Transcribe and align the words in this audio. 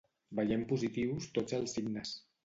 Veiem 0.37 0.61
positius 0.71 1.27
tots 1.35 1.57
els 1.57 1.75
signes. 1.79 2.15